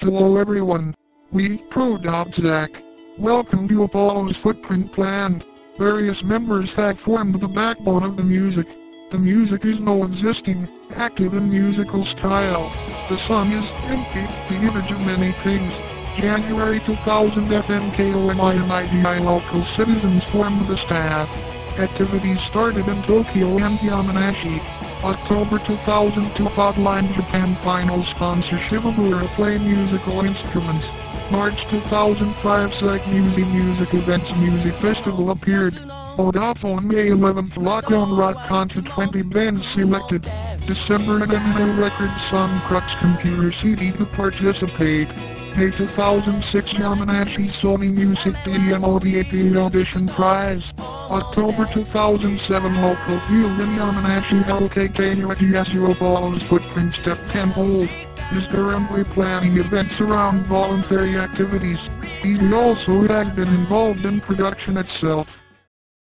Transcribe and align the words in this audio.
Hello 0.00 0.36
everyone. 0.36 0.94
We, 1.32 1.58
Pro 1.58 2.00
Zach. 2.00 2.84
Welcome 3.18 3.66
to 3.66 3.82
Apollo's 3.82 4.36
Footprint 4.36 4.92
Plan. 4.92 5.42
Various 5.76 6.22
members 6.22 6.72
have 6.74 7.00
formed 7.00 7.40
the 7.40 7.48
backbone 7.48 8.04
of 8.04 8.16
the 8.16 8.22
music. 8.22 8.68
The 9.10 9.18
music 9.18 9.64
is 9.64 9.80
no 9.80 10.04
existing, 10.04 10.68
active 10.94 11.34
and 11.34 11.50
musical 11.50 12.04
style. 12.04 12.72
The 13.08 13.18
song 13.18 13.50
is 13.50 13.68
empty, 13.86 14.24
the 14.48 14.60
image 14.68 14.92
of 14.92 15.04
many 15.04 15.32
things. 15.32 15.74
January 16.14 16.78
2000 16.78 17.46
FMKOMI 17.46 18.54
and 18.54 18.70
IDI 18.70 19.24
local 19.24 19.64
citizens 19.64 20.22
formed 20.26 20.64
the 20.68 20.76
staff. 20.76 21.28
Activities 21.76 22.40
started 22.40 22.86
in 22.86 23.02
Tokyo 23.02 23.48
and 23.58 23.76
Yamanashi. 23.80 24.62
October 25.04 25.58
2002 25.60 26.44
Hotline 26.44 27.12
Japan 27.14 27.54
final 27.56 28.02
sponsor 28.02 28.56
Shibabura 28.56 29.26
play 29.36 29.56
musical 29.58 30.24
instruments. 30.24 30.88
March 31.30 31.66
2005 31.66 32.74
Psych 32.74 33.06
Music 33.06 33.46
Music 33.46 33.94
Events 33.94 34.34
Music 34.36 34.74
Festival 34.74 35.30
appeared. 35.30 35.74
Vodafone 36.16 36.84
May 36.84 37.10
11th 37.10 37.52
Lockdown 37.52 38.18
Rock 38.18 38.48
Concert 38.48 38.86
20 38.86 39.22
bands 39.22 39.68
selected. 39.68 40.22
December 40.66 41.20
Nintendo 41.20 41.80
Records 41.80 42.20
Song 42.24 42.60
Crux 42.62 42.96
Computer 42.96 43.52
CD 43.52 43.92
to 43.92 44.04
participate. 44.04 45.08
May 45.56 45.70
2006 45.70 46.72
Yamanashi 46.72 47.46
Sony 47.50 47.92
Music 47.92 48.34
DMO 48.44 49.56
Audition 49.64 50.08
Prize. 50.08 50.72
October 51.10 51.66
2007 51.72 52.82
Local 52.82 53.20
Field 53.20 53.60
in 53.60 53.70
Yamanashi 53.70 54.42
LKK 54.42 55.16
Yasuo 55.50 55.98
Balls 55.98 56.42
Footprint 56.42 56.92
Step 56.92 57.18
10 57.30 57.48
Hold 57.48 57.88
is 58.32 58.46
currently 58.48 59.04
planning 59.04 59.56
events 59.56 60.02
around 60.02 60.44
voluntary 60.44 61.16
activities. 61.16 61.88
He 62.20 62.36
also 62.52 63.00
has 63.08 63.34
been 63.34 63.48
involved 63.48 64.04
in 64.04 64.20
production 64.20 64.76
itself. 64.76 65.47